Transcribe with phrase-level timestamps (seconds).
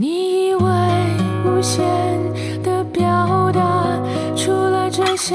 [0.00, 0.62] 你以为
[1.44, 1.82] 无限
[2.62, 4.00] 的表达，
[4.36, 5.34] 除了这小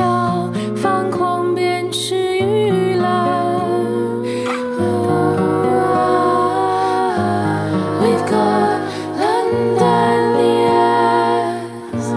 [0.74, 3.04] 方框便是娱乐。
[8.00, 8.80] We've got
[9.20, 10.38] London
[11.92, 12.08] ears，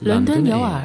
[0.00, 0.82] 伦敦有耳。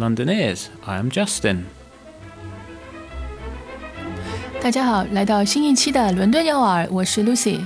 [0.00, 0.68] London Ears.
[0.86, 1.64] I am Justin.
[4.62, 7.60] 大家好，来到新一期的伦敦有耳，我是 Lucy。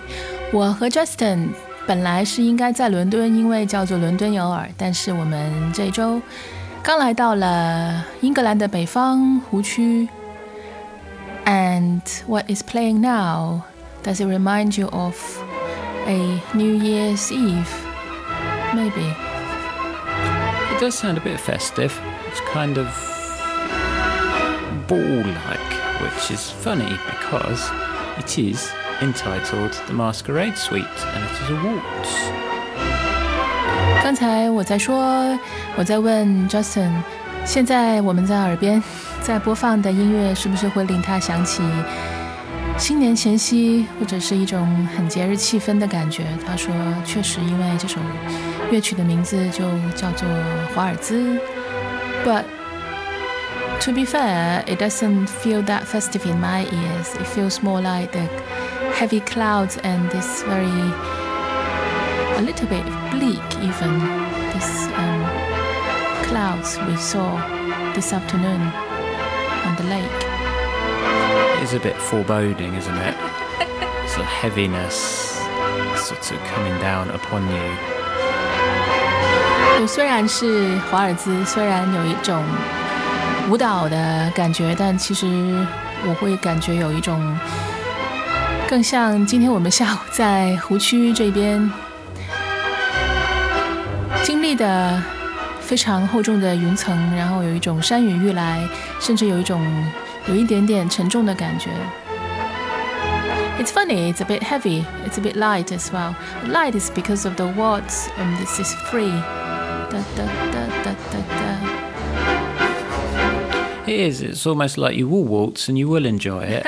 [0.52, 1.50] 我和 Justin
[1.86, 6.20] 本来是应该在伦敦，因为叫做伦敦有耳，但是我们这周
[6.82, 10.08] 刚来到了英格兰的北方湖区。
[11.44, 13.62] And what is playing now?
[14.02, 15.14] Does it remind you of
[16.08, 17.70] a New Year's Eve?
[18.74, 19.14] Maybe.
[20.72, 21.92] It does sound a bit festive
[22.33, 22.87] It's kind of
[24.87, 27.71] ball like, which is funny because
[28.17, 28.69] it is
[29.01, 32.09] entitled The Masquerade Suite and it is a waltz.
[34.03, 35.37] 刚才我在说，
[35.75, 36.91] 我在问 Justin，
[37.45, 38.81] 现在我们在耳边
[39.21, 41.61] 在播放的音乐是不是会令他想起
[42.77, 46.23] 新年前夕，或者是一种很节日气氛的感觉？
[46.47, 46.73] 他说，
[47.05, 47.99] 确实，因为这首
[48.71, 49.63] 乐曲的名字就
[49.95, 50.27] 叫做
[50.73, 51.39] 华尔兹。
[52.24, 52.46] But
[53.82, 57.14] to be fair, it doesn't feel that festive in my ears.
[57.16, 58.26] It feels more like the
[58.94, 61.14] heavy clouds and this very
[62.36, 63.98] a little bit bleak even
[64.54, 65.22] this um,
[66.24, 67.36] clouds we saw
[67.94, 68.60] this afternoon
[69.66, 70.20] on the lake
[71.58, 73.16] It is a bit foreboding, isn't it?
[74.04, 75.38] it's a heaviness
[75.96, 77.93] sort of coming down upon you.
[79.80, 82.42] 我虽然是华尔兹虽然有一种
[83.50, 85.26] 舞蹈的感觉但其实
[86.06, 87.36] 我会感觉有一种
[88.68, 91.70] 更像今天我们下午在湖区这边
[94.22, 95.02] 经历的
[95.60, 98.66] 非常厚重的云层，然后有一种山雨欲来，
[99.00, 99.60] 甚至有一种
[100.26, 101.70] 有一点点沉重的感觉。
[103.58, 106.14] It's funny, it's a bit heavy, it's a bit light as well.
[106.48, 109.12] Light is because of the words, and this is free.
[113.87, 114.21] It is.
[114.21, 116.67] It's almost like you will waltz and you will enjoy it.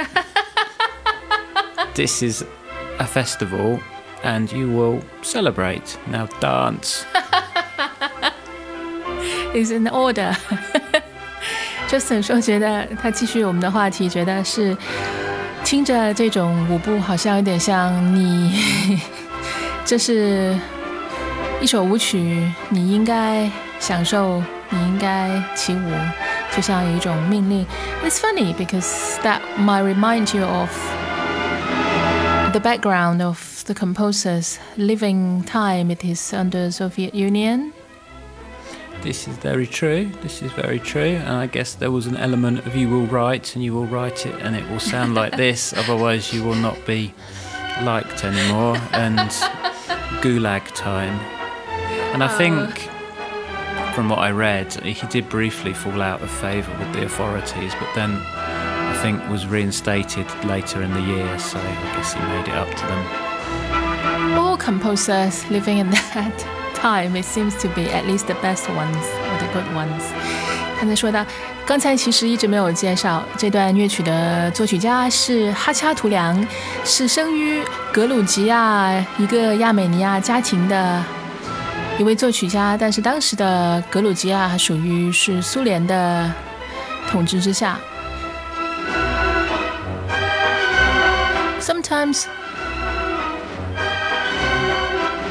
[1.93, 2.43] this is
[2.97, 3.79] a festival
[4.23, 5.97] and you will celebrate.
[6.07, 7.05] Now dance.
[9.53, 10.35] is in order
[11.87, 14.75] 。Justin 说，觉得他继续我们的话题，觉得是
[15.63, 18.57] 听着这种舞步，好像有点像你，
[19.85, 20.57] 这是
[21.65, 22.37] 一首舞曲，
[22.69, 23.49] 你应该
[23.79, 25.91] 享受，你应该起舞，
[26.55, 27.65] 就像有一种命令。
[28.03, 30.69] It's funny because that might remind you of
[32.51, 35.91] the background of the composer's living time.
[35.95, 37.73] It is under Soviet Union.
[39.03, 40.09] This is very true.
[40.21, 41.17] This is very true.
[41.25, 44.25] And I guess there was an element of you will write and you will write
[44.25, 47.13] it and it will sound like this, otherwise, you will not be
[47.83, 48.77] liked anymore.
[48.91, 49.29] And
[50.21, 51.19] gulag time.
[52.13, 52.89] And I think,
[53.95, 57.89] from what I read, he did briefly fall out of favour with the authorities, but
[57.95, 62.55] then I think was reinstated later in the year, so I guess he made it
[62.55, 63.03] up to them.
[64.37, 66.33] all composers living in that
[66.73, 70.03] time, it seems to be at least the best ones or the good ones.
[70.79, 71.23] 刚才说到，
[71.65, 76.35] 刚才其实一直没有介绍这段乐曲的作曲家是哈恰图良，
[76.83, 77.63] 是生于
[77.93, 81.03] 格鲁吉亚一个亚美尼亚家庭的
[81.97, 86.31] 一位作曲家，但是当时的格鲁吉亚还属于是苏联的
[87.09, 87.77] 统治之下。
[91.59, 92.25] Sometimes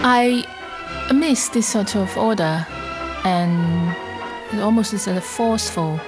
[0.02, 0.44] I
[1.12, 2.64] miss this sort of order,
[3.24, 3.92] and
[4.52, 5.98] it almost is a forceful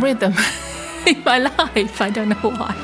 [0.00, 0.34] rhythm
[1.04, 2.00] in my life.
[2.00, 2.74] I don't know why.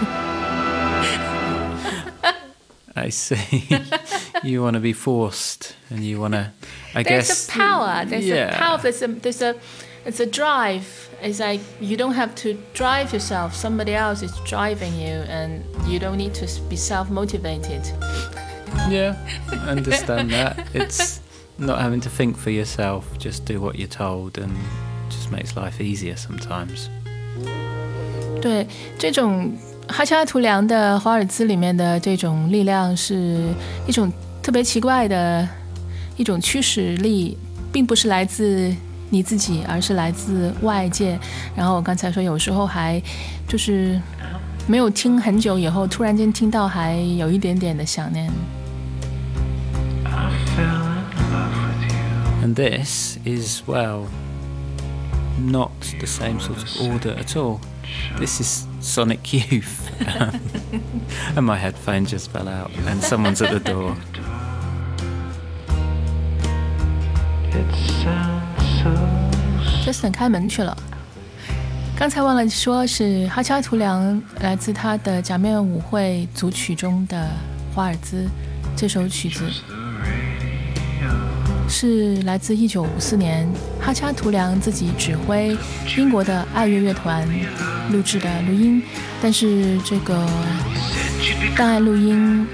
[2.97, 3.69] I see.
[4.43, 6.53] you want to be forced and you want to,
[6.95, 7.49] I There's guess.
[7.49, 8.05] a power.
[8.05, 8.55] There's yeah.
[8.55, 8.79] a power.
[8.79, 9.55] There's a there's a
[10.05, 11.09] it's a drive.
[11.23, 13.55] It's like you don't have to drive yourself.
[13.55, 17.87] Somebody else is driving you, and you don't need to be self motivated.
[18.89, 19.17] Yeah,
[19.51, 20.69] I understand that.
[20.75, 21.21] It's
[21.59, 24.57] not having to think for yourself, just do what you're told, and
[25.11, 26.89] just makes life easier sometimes.
[28.41, 28.67] 对
[28.99, 29.55] 这种
[29.96, 33.48] 哈恰图良的《华尔兹》里面的这种力量是
[33.88, 34.12] 一种
[34.44, 35.48] 特别奇怪的
[36.18, 37.38] 一种驱使力，
[37.72, 38.76] 并不是来自
[39.10, 41.18] 你自己，而是来自外界。
[41.56, 43.02] 然后我刚才说，有时候还
[43.48, 43.98] 就是
[44.68, 48.30] 没有听很久以后，突然间听到，还有一点点的想念。
[52.44, 54.08] And this is well
[55.40, 57.60] not the same sort of order at all.
[58.18, 59.92] This is Sonic Youth.
[61.36, 63.96] and my headphone just fell out, and someone's at the door.
[69.86, 70.76] Justin 开门去了。
[71.98, 77.30] 刚才忘了说，是哈恰图良来自他的《假面舞会》组曲中的
[77.76, 78.24] 《华尔兹》
[78.76, 79.44] 这首曲子。
[81.68, 83.48] 是来自1954年
[83.82, 85.58] 哈恰图良自己指挥
[85.98, 87.28] 英国的爱乐乐团
[87.92, 88.82] 录制的录音，
[89.22, 90.28] 但是这个
[91.58, 92.48] 档案录音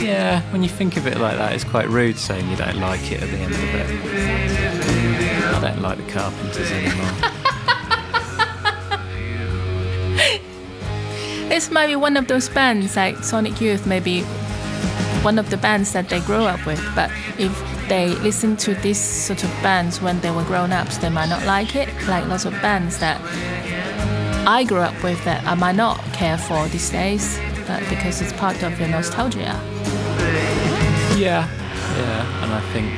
[0.00, 3.10] Yeah, when you think of it like that, it's quite rude saying you don't like
[3.10, 3.86] it at the end of it.
[5.54, 7.10] I don't like the Carpenters anymore.
[11.48, 14.24] this might be one of those bands like Sonic Youth, maybe
[15.22, 16.82] one of the bands that they grew up with.
[16.94, 17.52] But if
[17.88, 21.44] they listen to this sort of bands when they were grown ups, they might not
[21.44, 21.88] like it.
[22.06, 23.20] Like lots of bands that
[24.46, 28.32] I grew up with that I might not care for these days, but because it's
[28.32, 29.60] part of your nostalgia.
[31.16, 31.48] Yeah,
[31.98, 32.94] yeah, and I think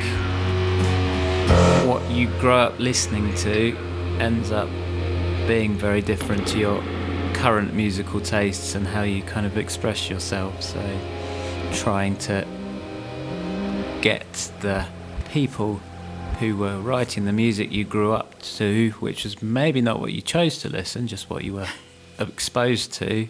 [1.88, 3.76] what you grow up listening to
[4.20, 4.69] ends up
[5.49, 6.82] being very different to your
[7.34, 10.62] current musical tastes and how you kind of express yourself.
[10.62, 10.81] So
[11.74, 12.45] trying to
[14.01, 14.86] get the
[15.31, 15.80] people
[16.39, 20.21] who were writing the music you grew up to, which was maybe not what you
[20.21, 21.68] chose to listen, just what you were
[22.19, 23.27] exposed to,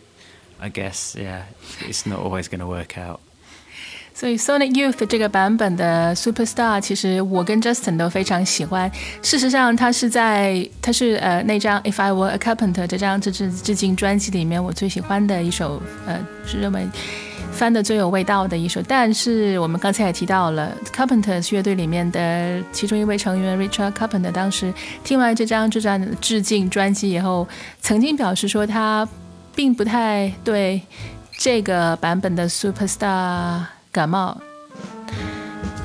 [0.59, 1.43] I guess, yeah,
[1.81, 3.19] it's not always going to work out.
[4.13, 8.89] 所以 Sonic Youth 这个版本的 Superstar，其实我跟 Justin 都非常喜欢。
[9.21, 16.87] 事实上，它是在它是呃那张 If I Were a Carpenter 这张致致致敬专辑里面我最喜欢的一首，呃，是认为
[17.51, 18.81] 翻的最有味道的一首。
[18.87, 27.47] 但是我们刚才也提到了 Carpenters 乐队里面的其中一位成员 Richard Carpenter，当时听完这张这张致敬专辑以后，
[27.81, 29.07] 曾经表示说他
[29.55, 30.81] 并不太对
[31.37, 33.65] 这个版本的 Superstar。
[33.95, 34.37] 感冒，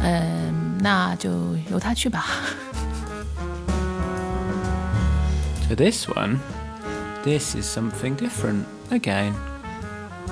[0.03, 1.31] 嗯，那就
[1.71, 2.27] 由他去吧。
[5.69, 6.39] So this one,
[7.23, 8.65] this is something different.
[8.91, 9.35] Again,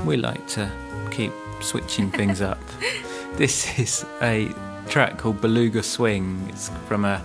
[0.04, 0.81] we like to keep
[1.63, 2.59] switching things up.
[3.33, 4.53] this is a
[4.87, 6.45] track called Beluga Swing.
[6.49, 7.23] It's from a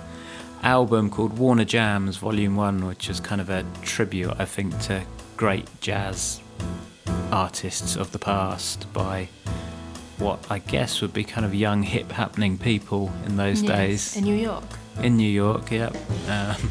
[0.63, 5.03] album called Warner Jams Volume One, which is kind of a tribute, I think, to
[5.37, 6.41] great jazz
[7.31, 9.29] artists of the past by
[10.19, 14.17] what I guess would be kind of young, hip, happening people in those yes, days.
[14.17, 14.65] In New York.
[15.03, 15.97] In New York, yep.
[16.29, 16.71] Um,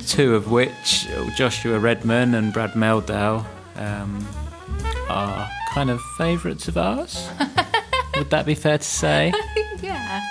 [0.06, 3.44] two of which, Joshua Redman and Brad Mehldau,
[3.76, 4.26] um,
[5.08, 7.17] are kind of favourites of ours.
[8.15, 9.31] would that be fair to say?
[9.81, 10.21] yeah.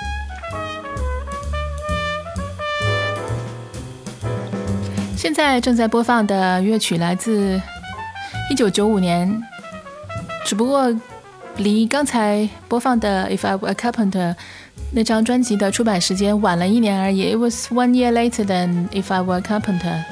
[5.17, 7.61] 现在正在播放的乐曲来自
[8.51, 9.43] 一九九五年，
[10.45, 10.91] 只不过
[11.57, 14.35] 离刚才播放的《If I Were a Carpenter》
[14.93, 17.35] 那张专辑的出版时间晚了一年而已。
[17.35, 20.05] It was one year later than "If I Were a Carpenter."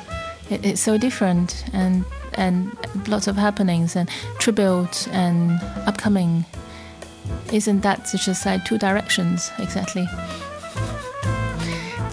[0.51, 2.05] It, it's so different and
[2.35, 2.69] and
[3.07, 6.45] lots of happenings and tribute and upcoming.
[7.51, 10.07] Isn't that just like two directions exactly?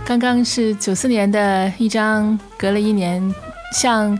[0.06, 3.34] 刚刚是九四年的一张，隔了一年，
[3.74, 4.18] 向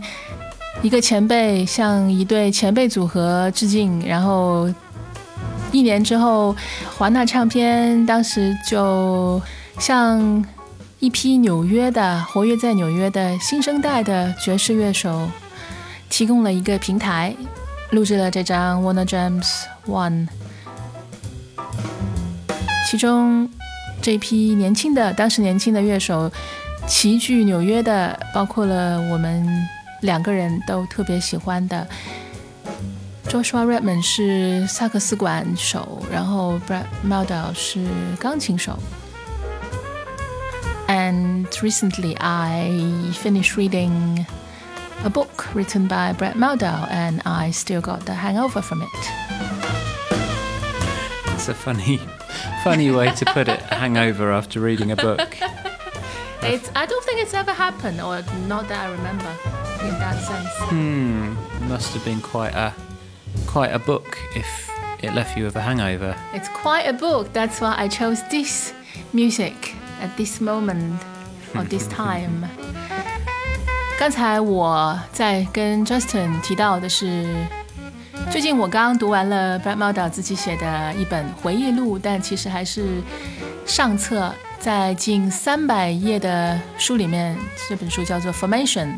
[0.82, 4.06] 一个前辈，向一对前辈组合致敬。
[4.06, 4.68] 然后
[5.70, 6.56] 一年之后，
[6.96, 9.40] 华纳唱片当时就
[9.78, 10.44] 向
[10.98, 15.28] 一批纽约的活跃在纽约的新生代的爵士乐手
[16.11, 17.33] 提供了一个平台，
[17.91, 20.27] 录制了这张《Warner Jams One》。
[22.85, 23.49] 其中
[24.01, 26.29] 这批年轻的，当时年轻的乐手
[26.85, 29.47] 齐聚纽约的，包括了我们
[30.01, 31.87] 两个人都特别喜欢的
[33.29, 37.87] Joshua Redman 是萨克斯管手，然后 Brad Mehldau 是
[38.19, 38.77] 钢琴手。
[40.87, 42.69] And recently I
[43.13, 44.25] finished reading
[45.03, 48.89] a book written by Brett Mehldau, and I still got the hangover from it.
[51.33, 51.99] It's a funny
[52.63, 55.37] funny way to put it, hangover after reading a book.
[56.43, 59.31] It's, I don't think it's ever happened, or not that I remember
[59.83, 60.49] in that sense.
[60.69, 61.33] Hmm,
[61.67, 62.73] must have been quite a
[63.47, 64.69] quite a book if
[65.01, 66.15] it left you with a hangover.
[66.33, 67.33] It's quite a book.
[67.33, 68.73] That's why I chose this
[69.13, 71.01] music at this moment
[71.55, 72.45] or this time.
[74.01, 77.23] 刚才我在跟 Justin 提到的是
[78.31, 82.99] 最近我刚读完了 Brad m a l d a 自己写的一本回忆录，但其实还是
[83.63, 87.37] 上册，在近三百页的书里面，
[87.69, 88.97] 这本书叫做 Formation，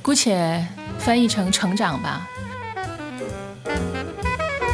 [0.00, 0.66] 姑且
[0.98, 2.26] 翻译成成长吧。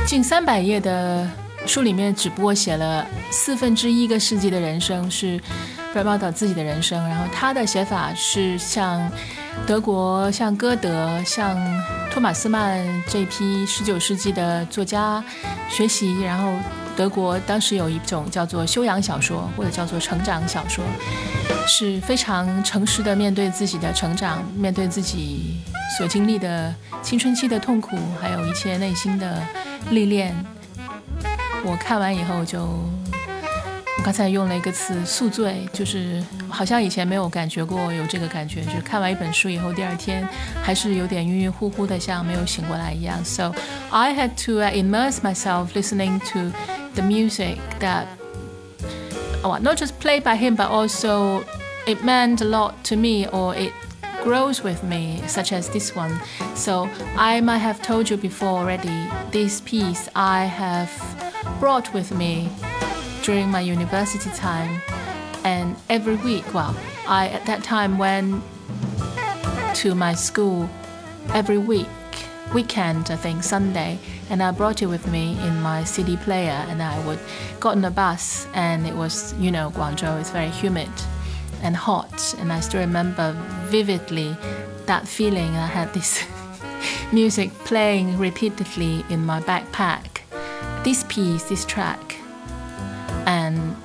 [0.07, 1.29] 近三百页的
[1.67, 5.41] 书里面，只不过写了四分之一个世纪的人生是
[5.93, 9.11] b r a m a l d a 自己的人生，然后他的写法是像。
[9.67, 11.59] 德国像歌德、像
[12.13, 15.23] 托马斯曼这批十九世纪的作家
[15.69, 16.53] 学习，然后
[16.97, 20.85] 德国当时有一种叫做修养小说，或者叫做成长小说，
[21.67, 25.61] 是非常诚实的面对自己的成长，面对自己
[25.99, 29.43] 所经历的青春期的痛苦，还有一些内心的
[29.91, 30.33] 历练。
[31.65, 32.89] 我看完以后就。
[34.08, 40.28] 我刚才用了一个词“宿醉”，就是好像以前没有感觉过有这个感觉，就是看完一本书以后，第二天
[40.64, 43.24] 还是有点晕晕乎乎的，像没有醒过来一样。
[43.24, 43.54] So
[43.92, 46.52] I had to immerse myself listening to
[46.96, 48.06] the music that,
[49.44, 51.44] oh, not just played by him, but also
[51.86, 53.72] it meant a lot to me, or it
[54.24, 56.20] grows with me, such as this one.
[56.56, 59.08] So I might have told you before already.
[59.32, 60.90] This piece I have
[61.60, 62.50] brought with me
[63.23, 64.81] during my university time.
[65.45, 68.43] And every week, well, I at that time went
[69.77, 70.69] to my school
[71.35, 71.87] every week,
[72.55, 73.99] weekend, I think, Sunday,
[74.31, 76.65] and I brought it with me in my CD player.
[76.69, 77.21] And I would
[77.61, 80.91] got on the bus, and it was, you know, Guangzhou is very humid
[81.63, 82.35] and hot.
[82.39, 84.37] And I still remember vividly
[84.87, 85.57] that feeling.
[85.57, 86.25] I had this
[87.13, 90.21] music playing repeatedly in my backpack.
[90.85, 92.08] This piece, this track,
[93.29, 93.77] and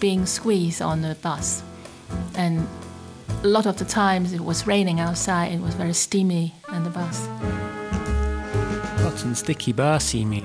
[0.00, 1.62] being squeezed on the bus.
[2.34, 2.66] And
[3.44, 6.90] a lot of the times it was raining outside, it was very steamy on the
[6.90, 7.28] bus.
[9.02, 10.44] Hot and sticky bar me.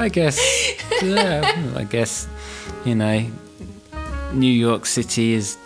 [0.00, 0.38] I guess,
[1.00, 2.26] yeah, I guess,
[2.84, 3.24] you know,
[4.32, 5.56] New York City is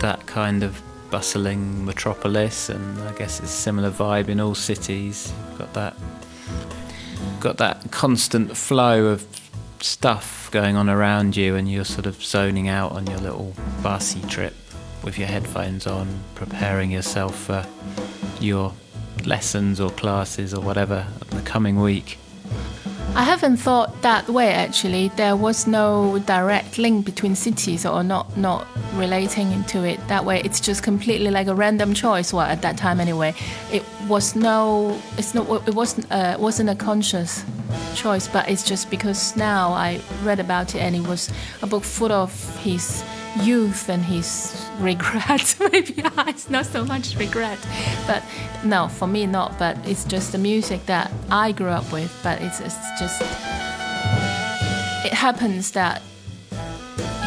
[0.00, 5.32] that kind of bustling metropolis, and I guess it's a similar vibe in all cities.
[5.50, 5.94] You've got that
[7.42, 9.26] got that constant flow of
[9.80, 14.22] stuff going on around you, and you're sort of zoning out on your little bussy
[14.28, 14.54] trip
[15.02, 17.66] with your headphones on, preparing yourself for
[18.40, 18.72] your
[19.24, 22.16] lessons or classes or whatever the coming week.
[23.14, 25.08] I haven't thought that way actually.
[25.16, 30.40] There was no direct link between cities or not not relating to it that way.
[30.44, 32.32] It's just completely like a random choice.
[32.32, 33.34] Well, at that time anyway,
[33.72, 35.00] it was no.
[35.18, 35.48] It's not.
[35.68, 36.10] It wasn't.
[36.10, 37.44] Uh, wasn't a conscious
[37.94, 41.30] choice, but it's just because now I read about it and it was
[41.62, 43.04] a book full of his
[43.40, 45.56] youth and his regret.
[45.72, 45.94] Maybe
[46.28, 47.58] it's not so much regret,
[48.06, 48.22] but
[48.64, 49.58] no, for me not.
[49.58, 52.12] But it's just the music that I grew up with.
[52.22, 53.22] But it's, it's just
[55.04, 56.02] it happens that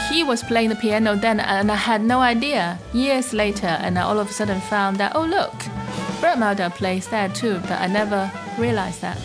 [0.09, 2.77] he was playing the piano then, and I had no idea.
[2.93, 5.53] Years later, and I all of a sudden found that, oh, look,
[6.19, 9.17] Brett Mehldau plays there too, but I never realized that.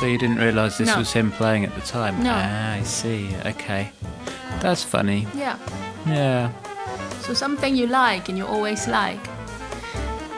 [0.00, 0.98] So you didn't realize this no.
[0.98, 2.22] was him playing at the time?
[2.22, 2.32] No.
[2.32, 3.34] Ah, I see.
[3.44, 3.90] Okay.
[4.60, 5.26] That's funny.
[5.34, 5.56] Yeah.
[6.06, 6.50] Yeah.
[7.22, 9.20] So something you like and you always like.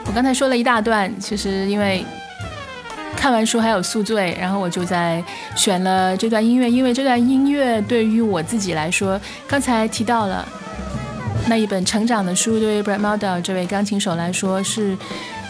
[0.06, 2.04] 我刚才说了一大段，其实因为
[3.20, 5.22] 看完书还有宿醉，然后我就在
[5.54, 10.48] 选了这段音乐，因为这段音乐对于我自己来说，刚才提到了
[11.46, 14.96] 那一本成长的书，对于 Brett Maldell 这位钢琴手来说是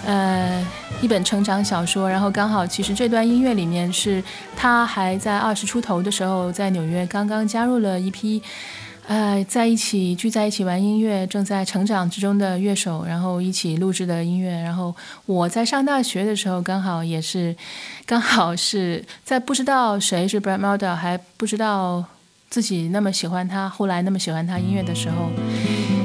[0.04, 0.66] 呃
[1.00, 4.20] 一本成长小说，然后刚好其实这段音乐里面是
[4.56, 8.42] 他还在二十出头的时候，在纽约刚刚加入了一批。
[9.06, 14.52] 呃，在一起聚在一起玩音乐，正在成长之中的乐手，然后一起录制的音乐。
[14.52, 14.94] 然后
[15.26, 17.56] 我在上大学的时候，刚好也是，
[18.06, 22.04] 刚好是在不知道谁是 Brad Molder，还不知道
[22.48, 25.28] 自己那么喜欢他，后来那么喜欢他音乐的时候，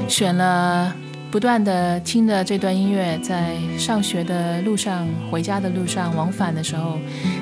[0.08, 0.92] 选了
[1.30, 6.98] 不断的听的这段音乐，在上学的路上、回家的路上、往返的时候，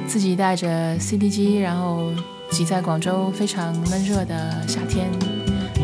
[0.06, 2.12] 自己带着 CD 机，然后
[2.50, 5.08] 挤在广州非常闷热的夏天。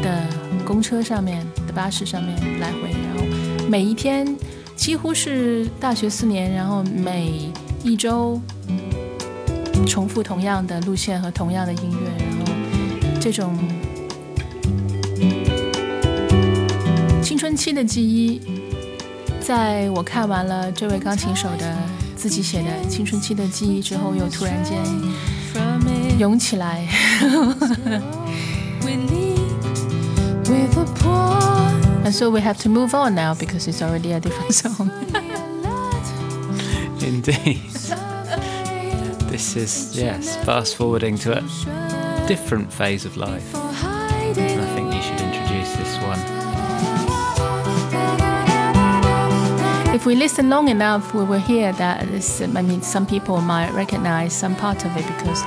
[0.02, 0.26] 的
[0.64, 3.25] 公车上面的巴士上面来回，然后
[3.69, 4.26] 每一天
[4.76, 7.50] 几乎是大学四年，然后每
[7.83, 8.40] 一周
[9.87, 12.52] 重复同样的路线和同样的音乐，然后
[13.21, 13.57] 这种
[17.23, 18.40] 青春期的记忆，
[19.40, 21.76] 在我看完了这位钢琴手的
[22.16, 24.76] 自己写的青春期的记忆之后，又突然间
[26.19, 26.87] 涌起来。
[32.11, 34.90] And so we have to move on now because it's already a different song.
[37.00, 37.71] Indeed.
[39.31, 41.43] This is, yes, fast forwarding to a
[42.26, 43.55] different phase of life.
[43.55, 44.33] I
[44.75, 46.19] think you should introduce this one.
[49.95, 53.73] If we listen long enough, we will hear that this, I mean, some people might
[53.73, 55.44] recognize some part of it because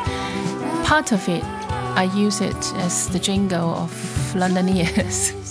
[0.88, 3.92] part of it, I use it as the jingle of
[4.34, 5.34] London Londoners.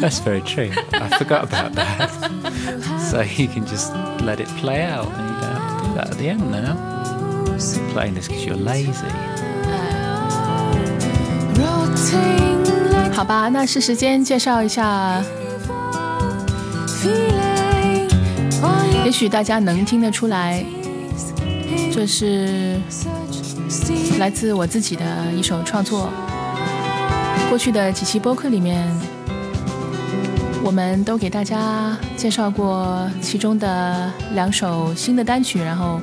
[0.00, 0.70] That's very true.
[0.92, 2.10] I forgot about that.
[3.10, 6.10] so you can just let it play out and you don't have to do that
[6.10, 6.76] at the end now.
[7.92, 9.06] Playing this because you're lazy.
[11.56, 15.22] rotting like 好吧，那是时间介绍一下，
[16.86, 18.08] feeling
[18.62, 20.62] on 也许大家能听得出来，
[21.92, 26.10] 这是 such 来自我自己的一首创作。
[27.48, 28.86] 过去的几期播客里面，
[30.63, 35.99] 我们都给大家介绍过其中的两首新的单曲，然后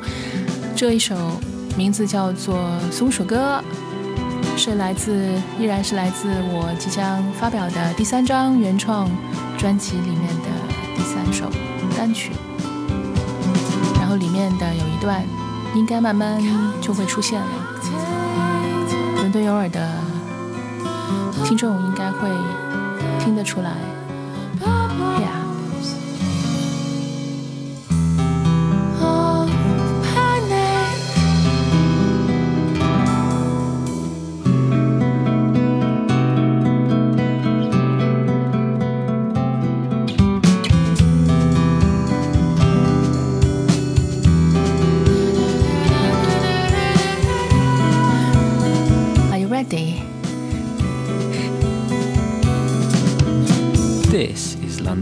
[0.75, 1.17] 这一首
[1.77, 2.57] 名字叫做
[2.93, 3.63] 《松鼠歌》，
[4.59, 9.09] 是来自依然是来自我即将发表的第三张原创
[9.57, 10.49] 专辑里面的
[10.97, 11.49] 第三首
[11.97, 12.33] 单曲。
[13.95, 15.23] 然后里面的有一段
[15.75, 16.43] 应该慢慢
[16.81, 17.49] 就会出现了。
[19.17, 19.89] 伦敦有耳的
[21.45, 22.29] 听众应该会
[23.21, 23.73] 听得出来。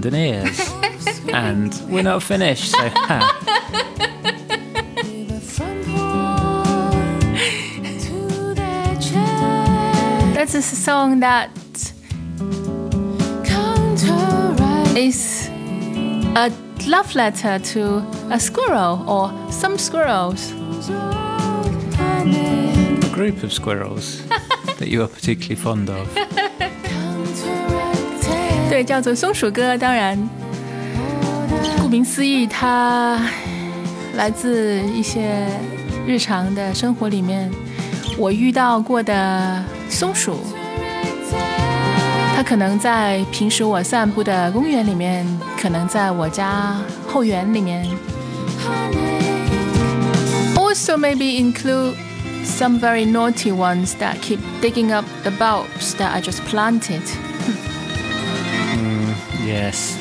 [0.06, 0.60] Is London Ears.
[1.32, 3.40] and we're not finished, so ha.
[5.02, 7.02] with a front porch
[8.04, 11.50] to their chair That's a song that
[14.96, 15.48] is
[16.36, 16.50] a
[16.86, 17.98] love letter to
[18.30, 20.52] a squirrel or some squirrels.
[23.02, 24.26] A group of squirrels
[24.78, 26.16] that you are particularly fond of.
[28.68, 29.76] 对，叫做松鼠歌。
[29.78, 30.18] 当然，
[31.80, 33.18] 顾名思义，它
[34.16, 35.46] 来自一些
[36.06, 37.50] 日常的生活里面
[38.18, 40.38] 我遇到过的松鼠。
[42.34, 45.26] 它可能在平时我散步的公园里面，
[45.58, 46.76] 可能在我家
[47.06, 47.86] 后园里面。
[50.54, 51.94] Also, maybe include
[52.44, 57.00] some very naughty ones that keep digging up the bulbs that I just planted.
[59.46, 59.96] Yes.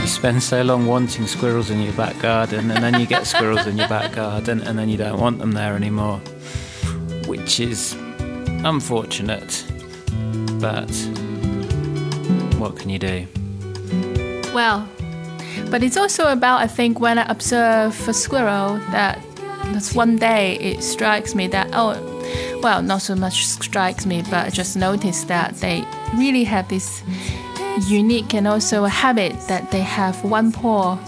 [0.00, 3.66] You spend so long wanting squirrels in your back garden, and then you get squirrels
[3.66, 6.18] in your back garden, and then you don't want them there anymore.
[7.26, 7.94] Which is
[8.64, 9.64] unfortunate.
[10.60, 10.90] but
[12.58, 13.26] what can you do?
[14.54, 14.88] Well,
[15.70, 19.18] but it's also about I think when I observe a squirrel that
[19.72, 21.94] that's one day it strikes me that oh
[22.62, 25.84] well not so much strikes me but I just noticed that they
[26.14, 27.02] really have this
[27.88, 30.98] unique and also a habit that they have one paw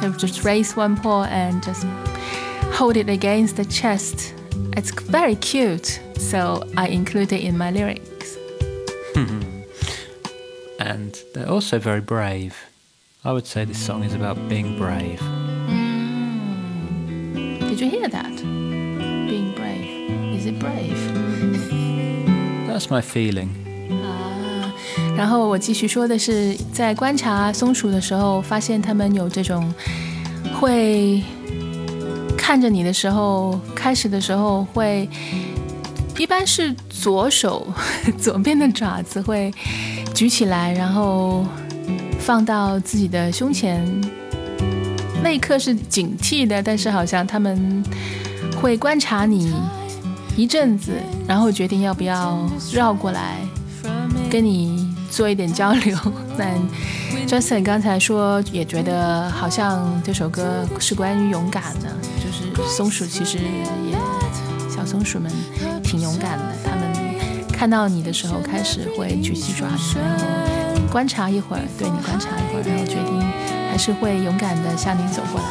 [0.00, 1.84] they just raise one paw and just
[2.72, 4.32] hold it against the chest.
[4.76, 8.36] It's very cute so I include it in my lyrics.
[10.80, 12.56] And they're also very brave.
[13.24, 15.18] I would say this song is about being brave.
[15.68, 17.58] Mm.
[17.68, 18.36] did you hear that?
[18.36, 20.36] Being brave.
[20.38, 20.96] Is it brave?
[22.68, 23.67] That's my feeling.
[25.18, 29.68] 然后我继续说的是，在观察松鼠的时候，发现它们有这种
[30.54, 31.20] 会
[32.36, 35.08] 看着你的时候，开始的时候会，
[36.16, 37.66] 一般是左手
[38.16, 39.52] 左边的爪子会
[40.14, 41.44] 举起来，然后
[42.20, 43.84] 放到自己的胸前，
[45.20, 47.82] 那一刻是警惕的，但是好像他们
[48.62, 49.52] 会观察你
[50.36, 50.92] 一阵子，
[51.26, 53.38] 然后决定要不要绕过来。
[54.30, 54.77] 跟你
[55.10, 55.96] 做一点交流。
[56.38, 56.56] 但
[57.26, 63.98] Justin 刚才说，也觉得好像这首歌是关于勇敢的，就是松鼠其实也
[64.68, 65.30] 小松鼠们
[65.82, 66.92] 挺勇敢的，它们
[67.52, 70.24] 看到你的时候开始会举起爪子，然后
[70.90, 73.20] 观察一会儿，对你观察一会儿，然后决定
[73.70, 75.46] 还是会勇敢的向你走过来。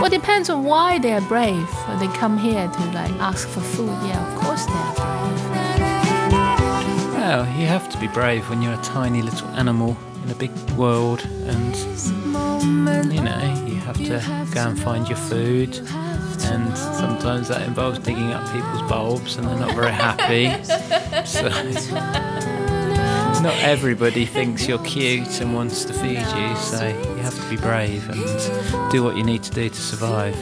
[0.00, 1.64] Well, depends on why they are brave.
[1.98, 3.88] They come here to like ask for food.
[4.04, 4.76] Yeah, of course they
[7.33, 7.45] are brave.
[7.45, 10.51] Well, you have to be brave when you're a tiny little animal in a big
[10.77, 11.75] world, and
[13.13, 14.21] you know, you have to
[14.53, 15.79] go and find your food.
[16.41, 20.51] And sometimes that involves digging up people's bulbs, and they're not very happy.
[21.25, 21.49] so,
[23.41, 27.57] not everybody thinks you're cute and wants to feed you, so you have to be
[27.57, 30.35] brave and do what you need to do to survive.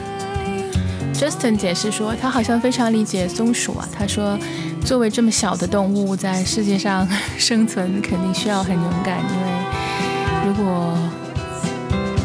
[1.12, 3.88] Justin 解释说，他好像非常理解松鼠啊。
[3.92, 4.38] 他说，
[4.85, 10.95] 作为这么小的动物，在世界上生存肯定需要很勇敢，因为如果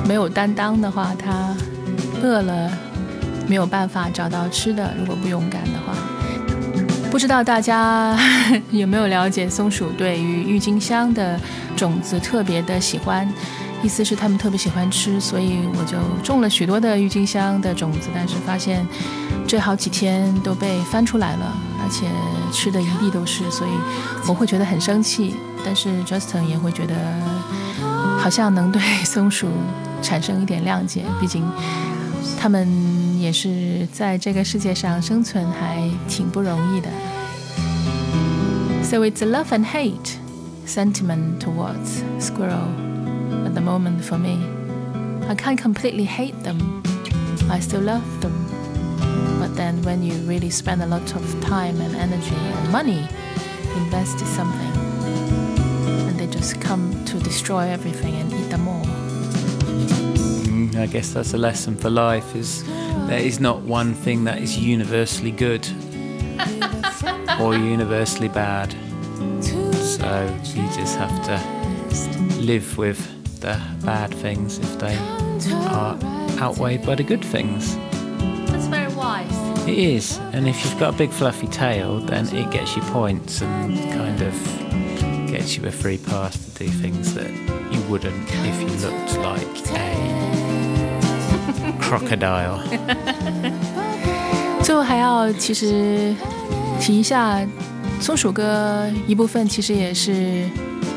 [0.07, 1.57] 没有担当的话，它
[2.23, 2.71] 饿了
[3.47, 4.93] 没有办法找到吃的。
[4.99, 5.95] 如果不勇敢的话，
[7.11, 8.19] 不知道大家
[8.71, 11.41] 有没有了解松鼠对于郁金香的
[11.77, 13.27] 种子特别的喜欢？
[13.83, 18.85] 意思是他们特别喜欢吃，所以我就种了许多的郁金香的种子，但是发现
[19.47, 22.08] 这好几天都被翻出来了，而且
[22.52, 23.72] 吃的一地都是，所以
[24.28, 25.36] 我会觉得很生气。
[25.66, 26.96] 但是 Justin 也会觉得
[28.20, 29.48] 好像能对松鼠
[30.02, 31.44] 产生一点谅解，毕竟
[32.38, 32.68] 他们
[33.20, 36.90] 也是在这个世界上生存还挺不容易的。
[38.84, 40.18] So it's a love and hate
[40.68, 42.68] sentiment towards squirrel
[43.46, 44.38] at the moment for me.
[45.28, 46.58] I can't completely hate them.
[47.50, 48.47] I still love them.
[49.59, 53.09] Then when you really spend a lot of time and energy and money
[53.75, 54.73] invested in something
[56.07, 58.85] and they just come to destroy everything and eat them all.
[60.45, 62.63] Mm, I guess that's a lesson for life is
[63.09, 65.67] there is not one thing that is universally good
[67.41, 68.71] or universally bad.
[69.43, 73.01] So you just have to live with
[73.41, 74.97] the bad things if they
[75.53, 75.99] are
[76.39, 77.77] outweighed by the good things.
[79.68, 79.68] That's very wise.
[79.68, 83.42] It is, and if you've got a big fluffy tail, then it gets you points
[83.42, 84.34] and kind of
[85.32, 87.30] gets you a free pass to do things that
[87.72, 92.60] you wouldn't if you looked like a crocodile.
[94.62, 96.16] 最后还要其实
[96.80, 97.40] 提一下，
[98.00, 100.48] 松鼠歌一部分其实也是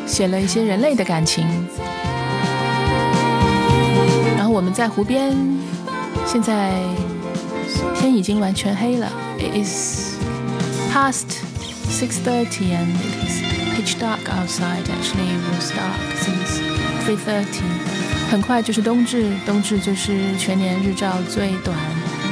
[0.06, 1.44] 写了一些人类的感情。
[4.36, 5.34] 然后我们在湖边，
[6.26, 6.74] 现在
[7.94, 9.10] 天已经完全黑了。
[9.38, 10.16] It is
[10.92, 11.38] past
[11.88, 13.42] six thirty and it is
[13.76, 14.84] pitch dark outside.
[14.88, 16.60] Actually, it was dark since
[17.04, 17.62] three thirty.
[18.30, 21.76] 很快就是冬至，冬至就是全年日照最短、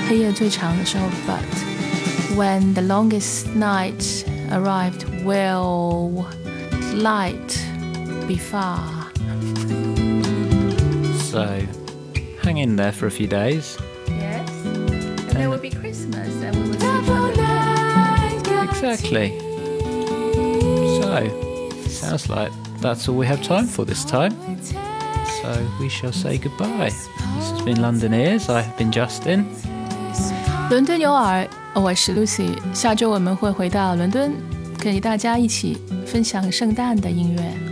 [0.09, 1.07] 黑夜最长的时候。
[1.27, 6.25] But when the longest night arrived, will
[6.97, 7.59] light
[8.27, 8.81] be far?
[11.31, 11.61] So
[12.43, 13.77] hang in there for a few days.
[15.59, 15.59] Yes.
[15.59, 17.43] And there will be Christmas, and we will see each other.
[18.71, 19.33] Exactly.
[21.01, 21.29] So,
[21.89, 24.33] sounds like that's all we have time for this time.
[24.63, 26.91] So we shall say goodbye.
[26.91, 27.09] This
[27.51, 28.49] has been London Ears.
[28.49, 29.47] I have been Justin.
[30.71, 32.57] 伦敦有耳，我是 Lucy。
[32.73, 34.33] 下周我们会回到伦敦，
[34.79, 35.77] 给大家一起
[36.07, 37.68] 分享圣诞的音乐。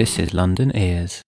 [0.00, 1.20] This is London Ears.